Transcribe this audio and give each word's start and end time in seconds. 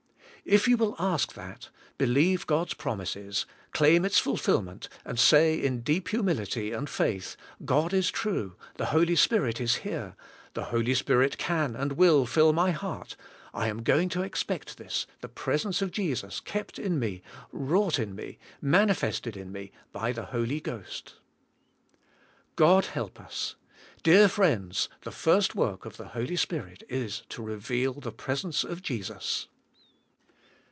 If 0.43 0.67
you 0.67 0.75
will 0.75 0.95
ask 0.97 1.33
that, 1.33 1.69
believe 1.99 2.47
God's 2.47 2.73
promises, 2.73 3.45
claim 3.73 4.03
its 4.03 4.17
fulfillment, 4.17 4.89
and 5.05 5.19
say 5.19 5.53
in 5.53 5.81
deep 5.81 6.07
humility 6.09 6.71
and 6.71 6.89
faith, 6.89 7.37
"God 7.63 7.93
is 7.93 8.09
trup, 8.09 8.55
the 8.75 8.87
Holy 8.87 9.15
Spirit 9.15 9.61
is 9.61 9.75
here, 9.75 10.15
the 10.55 10.65
Holy 10.65 10.95
Spirit 10.95 11.37
can 11.37 11.75
and 11.75 11.91
will 11.93 12.25
fill 12.25 12.53
my 12.53 12.71
heart, 12.71 13.15
I 13.53 13.67
am 13.67 13.83
going" 13.83 14.09
to 14.09 14.23
expect 14.23 14.79
this, 14.79 15.05
the 15.21 15.29
presense 15.29 15.79
of 15.79 15.91
Jesus, 15.91 16.39
kept 16.39 16.79
in 16.79 16.97
me, 16.97 17.21
wroug 17.53 17.91
ht 17.91 17.99
in 17.99 18.15
me, 18.15 18.39
manifested 18.59 19.37
in 19.37 19.51
me 19.51 19.71
by 19.93 20.11
the 20.11 20.25
Holy 20.25 20.59
Ghost." 20.59 21.13
God 22.55 22.85
help 22.87 23.19
us. 23.21 23.57
Dear 24.01 24.27
friends, 24.27 24.89
the 25.03 25.11
first 25.11 25.53
work 25.53 25.85
of 25.85 25.97
the 25.97 26.09
Holy 26.09 26.35
Spirit 26.35 26.81
is 26.89 27.21
to 27.29 27.43
reveal 27.43 27.93
the 27.93 28.11
presence 28.11 28.63
of 28.63 28.81
Jesus. 28.81 29.47